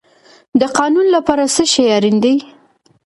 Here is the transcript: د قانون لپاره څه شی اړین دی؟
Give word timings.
د 0.59 0.61
قانون 0.77 1.07
لپاره 1.15 1.43
څه 1.55 1.63
شی 1.71 1.83
اړین 1.97 2.17
دی؟ 2.23 2.35